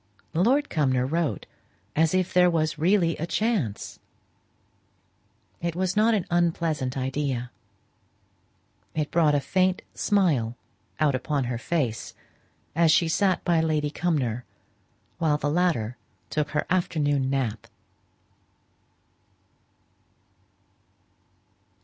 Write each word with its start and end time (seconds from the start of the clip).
Lord 0.33 0.67
Cumnor 0.67 1.05
wrote 1.05 1.45
as 1.95 2.15
if 2.15 2.33
there 2.33 2.49
was 2.49 2.79
really 2.79 3.15
a 3.17 3.27
chance. 3.27 3.99
It 5.61 5.75
was 5.75 5.95
not 5.95 6.15
an 6.15 6.25
unpleasant 6.31 6.97
idea; 6.97 7.51
it 8.95 9.11
brought 9.11 9.35
a 9.35 9.39
faint 9.39 9.83
smile 9.93 10.55
out 10.99 11.13
upon 11.13 11.43
her 11.43 11.59
face, 11.59 12.15
as 12.75 12.91
she 12.91 13.07
sat 13.07 13.43
by 13.45 13.61
Lady 13.61 13.91
Cumnor, 13.91 14.43
while 15.19 15.37
the 15.37 15.51
latter 15.51 15.97
took 16.31 16.49
her 16.49 16.65
afternoon 16.67 17.29
nap. 17.29 17.67